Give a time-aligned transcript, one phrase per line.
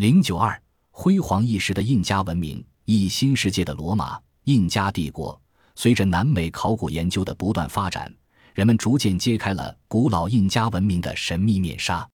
[0.00, 0.58] 零九二，
[0.90, 5.38] 辉煌一时的印加文明，一新世界的罗马印加帝国。
[5.76, 8.10] 随着南美考古研究的不断发展，
[8.54, 12.08] 人们逐渐揭开了古老印加文明的神秘面纱。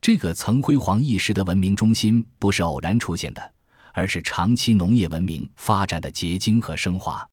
[0.00, 3.52] 这个曾辉煌一时的文明中心，不是偶然出现的，
[3.92, 7.28] 而是长期农业文明发展的结晶和升华。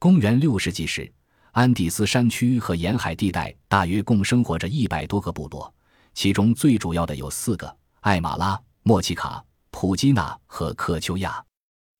[0.00, 1.08] 公元六世纪时，
[1.52, 5.72] 安第斯山区和沿海地带大约共生活着一百多个部落，
[6.14, 8.60] 其中最主要的有四个：艾马拉。
[8.88, 11.44] 莫奇卡、普基纳和克丘亚，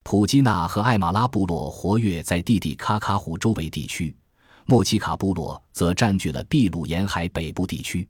[0.04, 4.16] 普基纳和艾马拉部落活跃在蒂蒂卡卡湖周围地区，
[4.66, 8.08] 莫奇卡部落则占据了秘鲁沿海北部地区。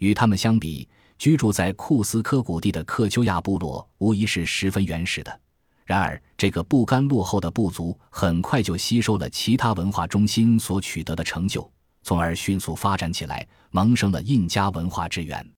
[0.00, 5.40] 与他们相比，居住在库斯科谷地的克丘亚部落无疑是十分原始的。
[5.86, 11.66] 然而，这个不甘落后的部族很快就吸收了其他文化中心所取得的成就，
[12.02, 15.50] 从而迅速发展起来，萌生了印加文化之源。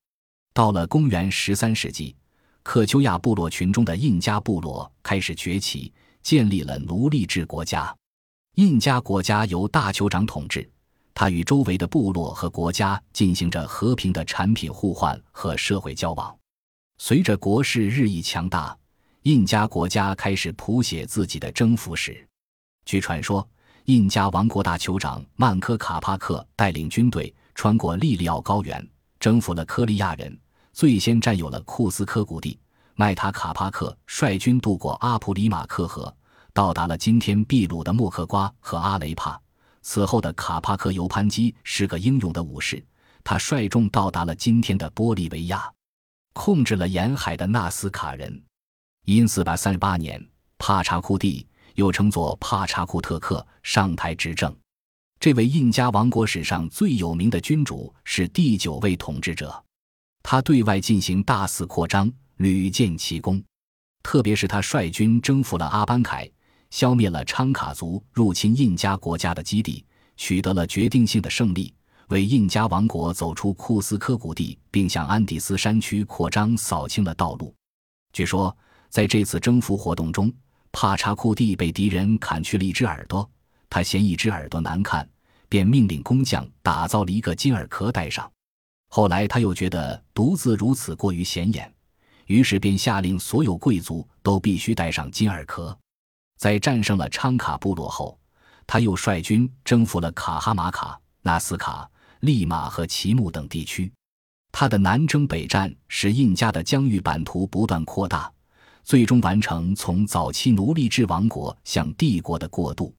[0.55, 2.15] 到了公元十三世纪。
[2.63, 7.95] 克丘亚部落群中的印加部落开始崛起，建立了奴隶制国家。
[8.57, 10.69] 印加国家由大酋长统治，
[11.13, 16.35] 他与周围的部落和国家进行着和平的产品互换和社会交往。
[16.99, 18.77] 随着国势日益强大，
[19.23, 22.27] 印加国家开始谱写自己的征服史。
[22.85, 23.47] 据传说，
[23.87, 28.87] 印加王国大酋长曼科卡帕克带领军队穿过利利奥高原，
[29.19, 30.39] 征服了科利亚人。
[30.73, 32.59] 最先占有了库斯科谷地，
[32.95, 36.15] 麦塔卡帕克率军渡过阿普里马克河，
[36.53, 39.41] 到达了今天秘鲁的莫克瓜和阿雷帕。
[39.83, 42.83] 此后的卡帕克尤潘基是个英勇的武士，
[43.25, 45.71] 他率众到达了今天的玻利维亚，
[46.33, 48.43] 控制了沿海的纳斯卡人。
[49.05, 50.25] 因四百三十八年，
[50.57, 54.55] 帕查库蒂又称作帕查库特克上台执政。
[55.19, 59.63] 这位印加王国史上最有名的君主是第九位统治者。
[60.23, 63.43] 他对外进行大肆扩张，屡建奇功，
[64.03, 66.31] 特别是他率军征服了阿班凯，
[66.71, 69.85] 消灭了昌卡族入侵印加国家的基地，
[70.17, 71.75] 取得了决定性的胜利，
[72.09, 77.55] 为印加王国走出库斯科谷地并向安第斯山区扩张扫清了道路。
[78.13, 78.57] 据说，
[78.89, 80.33] 在这次征服活动中，
[80.71, 83.29] 帕查库蒂被敌人砍去了一只耳朵，
[83.69, 85.09] 他嫌一只耳朵难看，
[85.49, 88.31] 便命令工匠打造了一个金耳壳戴上。
[88.95, 91.75] 后来他又觉得独自如此过于显眼，
[92.27, 95.75] 于是便下令所有贵族都必须戴上金耳壳。
[96.37, 98.19] 在战胜了昌卡部落后，
[98.67, 103.91] 他又率军征服了卡哈马卡、纳斯卡、利马和奇木等地区。
[104.53, 108.31] 他的南征北战使印加的疆域版图不断扩大，
[108.85, 112.95] 最终完成从早期奴隶制王国向帝国的过渡。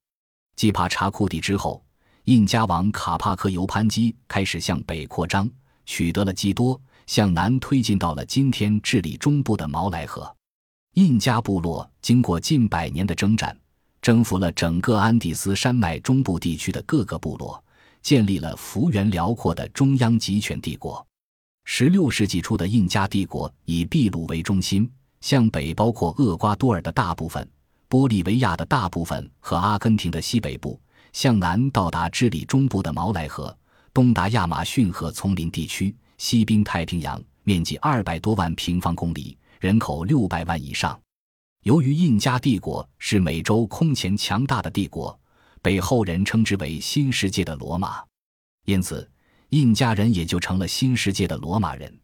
[0.56, 1.84] 继帕查库蒂之后，
[2.24, 5.48] 印加王卡帕克尤潘基开始向北扩张。
[5.86, 10.34] 取得了基多，向南推进到了今天智利中部的毛莱河。
[10.94, 13.56] 印加部落经过近百年的征战，
[14.00, 17.62] 征服了整个安第斯山脉中部地区的各个部落，
[18.00, 21.04] 建立了幅员辽阔的中央集权帝国。
[21.64, 24.88] 十六世纪初的印加帝国以秘鲁为中心，
[25.20, 27.48] 向北包括厄瓜多尔的大部分、
[27.88, 30.78] 玻利维亚的大部分和阿根廷的西北部，
[31.12, 33.56] 向南到达智利中部的毛莱河。
[33.94, 41.00] 东达亚马逊河丛林地区，西滨太平洋，面积二百多万平方公里，人口六百万以上。
[41.62, 45.16] 由于印加帝国是美洲空前强大的帝国，
[45.62, 48.02] 被后人称之为“新世界的罗马”，
[48.66, 49.08] 因此
[49.50, 51.96] 印加人也就成了新世界的罗马人。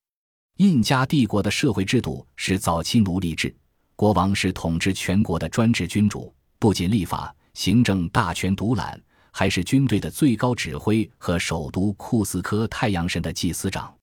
[0.58, 3.52] 印加帝国的社会制度是早期奴隶制，
[3.96, 9.02] 国王是统治全国的专制君主，不仅立法、行政大权独揽。
[9.30, 13.94] 还是军队的最高指挥和首都库斯科太阳神的祭司长，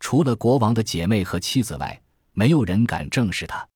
[0.00, 2.00] 除了国王的姐妹和妻子外，
[2.32, 3.66] 没有人敢正视他。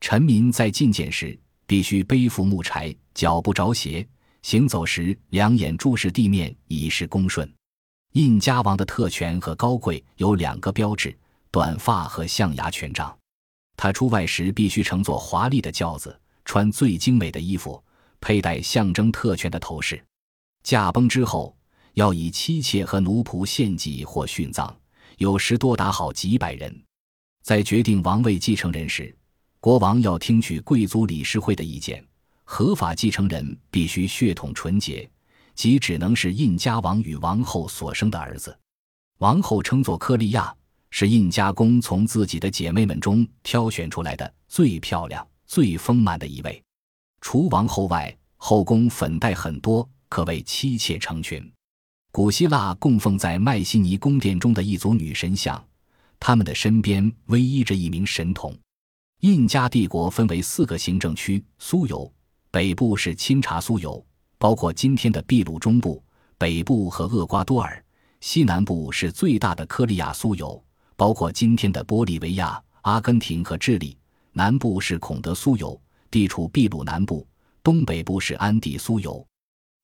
[0.00, 4.06] 臣民在觐见时必须背负木柴，脚不着鞋；
[4.42, 7.52] 行走时两眼注视地面，以示恭顺。
[8.12, 11.16] 印加王的特权和高贵有两个标志：
[11.50, 13.14] 短发和象牙权杖。
[13.76, 17.82] 他出外时必须乘坐华丽的轿子，穿最精美的衣服，
[18.20, 20.02] 佩戴象征特权的头饰。
[20.62, 21.56] 驾崩之后，
[21.94, 24.74] 要以妻妾和奴仆献祭或殉葬，
[25.16, 26.82] 有时多达好几百人。
[27.42, 29.16] 在决定王位继承人时，
[29.60, 32.04] 国王要听取贵族理事会的意见。
[32.44, 35.08] 合法继承人必须血统纯洁，
[35.54, 38.56] 即只能是印加王与王后所生的儿子。
[39.18, 40.54] 王后称作科利亚，
[40.90, 46.62] 是印加公从自己的姐妹们中挑选出来的最漂亮、最丰满的一位。
[47.20, 49.88] 除王后外，后宫粉黛很多。
[50.08, 51.50] 可谓妻妾成群。
[52.10, 55.62] 古希腊供奉在迈锡尼宫殿中的一组女神像，
[56.18, 58.56] 她们的身边偎依着一名神童。
[59.20, 62.10] 印加帝国分为四个行政区：苏尤
[62.50, 64.04] 北部是钦察苏尤，
[64.38, 66.02] 包括今天的秘鲁中部、
[66.38, 67.82] 北部和厄瓜多尔；
[68.20, 70.64] 西南部是最大的科利亚苏尤，
[70.96, 73.96] 包括今天的玻利维亚、阿根廷和智利；
[74.32, 75.80] 南部是孔德苏尤，
[76.10, 77.26] 地处秘鲁南部；
[77.62, 79.26] 东北部是安第苏尤，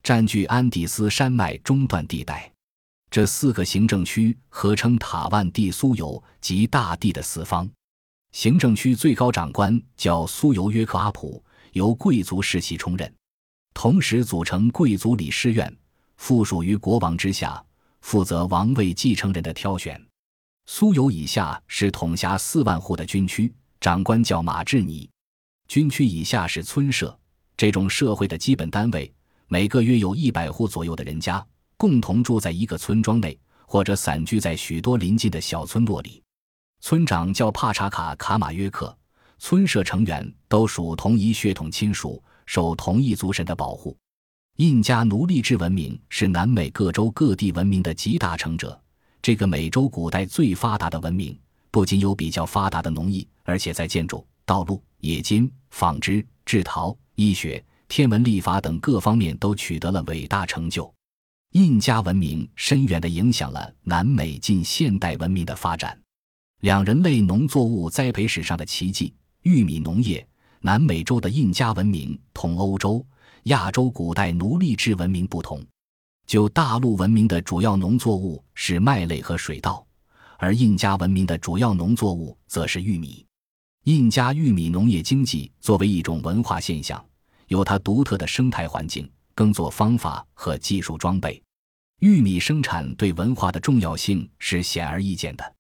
[0.05, 2.53] 占据安第斯山脉中段地带。
[3.11, 7.67] 这四个行政区合称塔万蒂苏尤及大地的四方。
[8.33, 11.43] 行政区最高长官叫苏尤约克阿普，
[11.73, 13.11] 由贵族世袭充任，
[13.73, 15.75] 同时组成贵族理事院，
[16.19, 17.65] 附属于国王之下，
[18.03, 19.99] 负责王位继承人的挑选。
[20.67, 25.09] 苏尤以下是统辖四万户的军区，长官叫马志尼。
[25.67, 27.19] 军区以下是村社，
[27.57, 29.11] 这种社会的基本单位，
[29.55, 31.47] 每个约有一百户左右的人家。
[31.77, 36.21] 共同住在一个村庄内，或者散居在许多邻近的小村落里。
[36.81, 38.99] 村长叫帕查卡卡马约克，
[39.39, 43.97] 村社成员都属同一血统亲属，受同一族神的保护。
[44.57, 48.77] 印加奴隶制文明是南美各州各地文明的集大成者。
[49.23, 51.39] 这个美洲古代最发达的文明，
[51.71, 60.93] 不仅有比较发达的农业，而且在建筑、道路、冶金、纺织、制陶、医学、天文历法等各方面都取得了伟大成就。
[61.53, 65.97] 印加文明深远地影响了南美近现代文明的发展。
[66.61, 70.27] 两人类农作物栽培史上的奇迹——玉米农业，
[70.61, 73.07] 南美洲的印加文明同欧洲、
[73.45, 75.65] 亚洲古代奴隶制文明不同。
[76.27, 79.87] 就大陆文明的主要农作物是麦类和水稻，
[80.39, 83.25] 而印加文明的主要农作物则是玉米。
[83.85, 87.05] 印加玉米农业经济作为一种文化现象，
[87.49, 89.11] 有它独特的生态环境。
[89.37, 91.43] 耕作方法和技术装备，
[91.99, 95.55] 玉米生产对文化的重要性是显而易见的。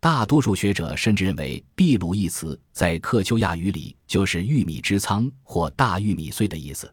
[0.00, 6.92] 大多数学者甚至认为，“秘鲁”一词在克丘亚语里就是“玉米之仓”或“大玉米穗”的意思。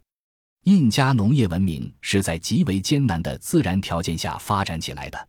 [0.65, 5.27] 印加农业文明是在极为艰难的自然条件下发展起来的。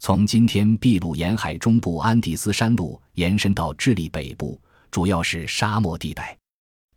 [0.00, 4.60] 从今天秘鲁沿海中部安第斯山路延伸到智利北部，
[4.90, 6.36] 主要是沙漠地带，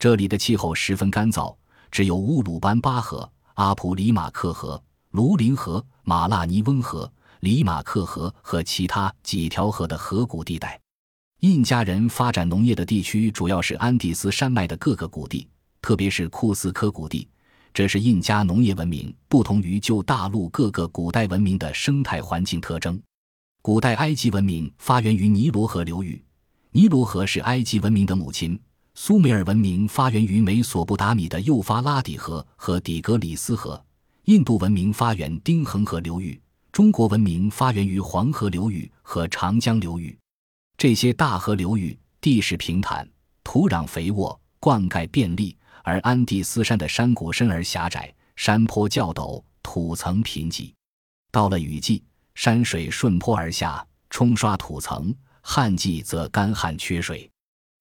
[0.05, 1.55] 这里的气候十分干燥，
[1.89, 3.27] 只有乌鲁班巴河。
[3.55, 4.79] 阿普里马克河、
[5.09, 10.79] 卢林河、马拉尼翁河、里马克河和其他几条河的河谷地带，
[11.39, 15.49] 印加人发展农业的地区主要是安第斯山脉的各个谷地，
[15.81, 17.27] 特别是库斯科谷地。
[17.73, 23.01] 这是印加农业文明不同于旧大陆各个古代文明的生态环境特征。
[23.63, 26.23] 古代埃及文明发源于尼罗河流域，
[26.69, 28.59] 尼罗河是埃及文明的母亲。
[28.97, 33.83] 苏美尔文明发源于美索不达米的幼发拉底河和底格里斯河，
[34.23, 40.17] 印度文明发源丁恒河流域，中国文明发源于黄河流域和长江流域。
[40.77, 43.05] 这些大河流域地势平坦，
[43.43, 45.53] 土壤肥沃，灌溉便利；
[45.83, 50.73] 而安第斯山的山谷深而狭窄，山坡较陡，土层贫瘠。
[51.31, 52.01] 到了雨季，
[52.33, 57.29] 山水顺坡而下，冲刷土层；旱季则干旱缺水。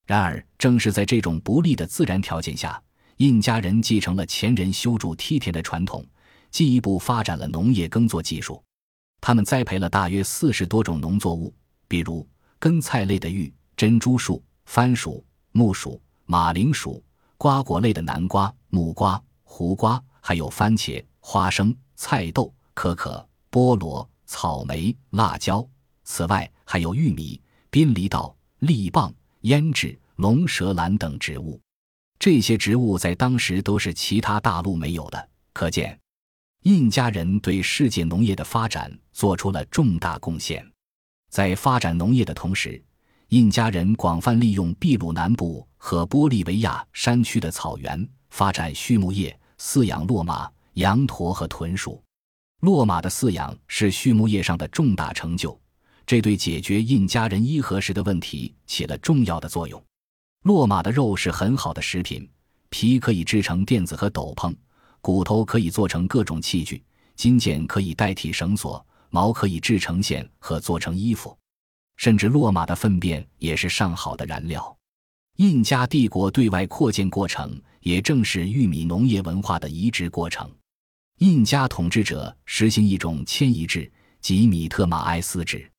[0.07, 2.81] 然而，正是在这种不利的自然条件下，
[3.17, 6.05] 印加人继承了前人修筑梯田的传统，
[6.51, 8.63] 进一步发展了农业耕作技术。
[9.21, 11.55] 他们栽培了大约四十多种农作物，
[11.89, 12.27] 比如
[12.59, 17.03] 根菜类的玉、珍珠树、番薯、木薯、马铃薯；
[17.39, 25.67] 瓜果类的南瓜、木瓜、胡瓜，还有番茄、花生、菜豆、可可、菠萝、草莓、辣椒。
[26.03, 27.41] 此外，还有玉米、
[27.71, 29.11] 濒离稻、栗棒。
[29.45, 31.61] 胭脂、龙舌兰等植物，
[32.19, 35.29] 这些植物在当时都是其他大陆没有的。
[35.53, 36.01] 可见，
[36.63, 40.67] 印加人对世界农业的发展做出了重大贡献。
[41.31, 42.83] 在发展农业的同时，
[43.29, 52.03] 印加人广泛利用秘鲁南部和玻利维亚山区的草原，发展畜牧业，饲养骆马、羊驼和豚鼠。
[52.63, 55.61] 骆马的饲养是畜牧业上的重大成就。
[56.07, 59.83] 这对解决印加人衣合食的问题起了重要的作用。
[60.43, 62.29] 骆马的肉是很好的食品，
[62.69, 64.55] 皮可以制成垫子和斗篷，
[65.01, 66.83] 骨头可以做成各种器具，
[67.17, 71.35] 金剑可以代替绳索，毛可以制成线和做成衣服，
[71.97, 74.77] 甚至骆马的粪便也是上好的燃料。
[75.37, 80.49] 印加帝国对外扩建过程，也正是玉米农业文化的移植过程。
[81.19, 85.71] 印加统治者实行一种迁移制，即米特马埃斯制。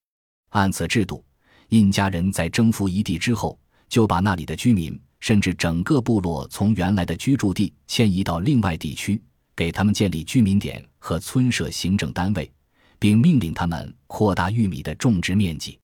[0.56, 1.22] 按此制度，
[1.70, 3.60] 印加人在征服一地之后，
[3.90, 9.22] 就把那里的居民，甚至整个部落从原来的居住地迁移到另外地区，
[9.54, 12.50] 给他们建立居民点和村社行政单位，
[12.98, 15.78] 并命令他们扩大玉米的种植面积。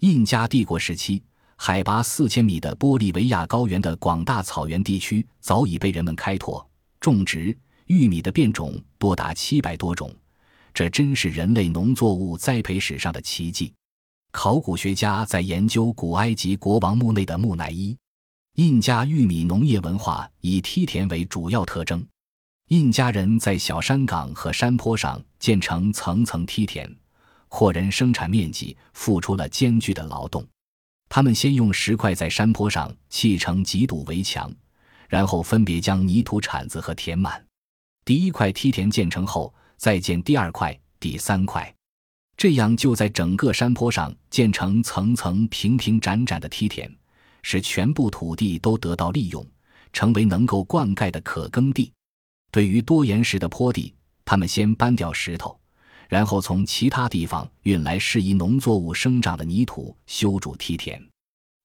[0.00, 1.22] 印加帝国时期，
[1.56, 6.66] 海拔四千米的玻利维亚高原的广大草原地区早已被人们开拓
[7.00, 7.54] 种植，
[7.88, 10.10] 玉米的变种多达七百多种，
[10.72, 13.74] 这真是人类农作物栽培史上的奇迹。
[14.36, 17.96] 考古学家在研究古埃及国王墓内的木乃伊。
[18.56, 22.06] 印加玉米农业文化以梯田为主要特征。
[22.68, 26.94] 印加人在小山岗和山坡上建成层层梯田，
[27.48, 30.46] 扩人生产面积，付出了艰巨的劳动。
[31.08, 34.52] 他们先用石块在山坡上砌成几堵围墙，
[35.08, 37.42] 然后分别将泥土铲子和填满。
[38.04, 41.74] 第一块梯田建成后，再建第二块、第三块，
[42.36, 46.90] 这样就在整个山坡上建成层层平平展展的梯田。
[47.48, 49.46] 使全部土地都得到利用，
[49.92, 51.92] 成为能够灌溉的可耕地。
[52.50, 55.56] 对于多岩石的坡地，他们先搬掉石头，
[56.08, 61.00] 然后从其他地方运来适宜农作物生长的泥土，修筑梯田。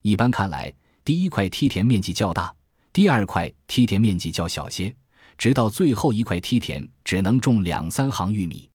[0.04, 0.72] 一般看来，
[1.04, 2.54] 第一块梯田面积较大，
[2.94, 4.96] 第二块梯田面积较小些，
[5.36, 8.70] 直到最后一块梯田只能种两三行玉米。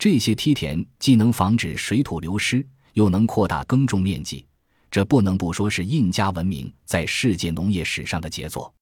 [0.00, 4.46] 这些梯田既能防止水土流失，又能扩大耕种面积。
[4.90, 8.72] 这不能不说是印加文明在世界农业史上的杰作。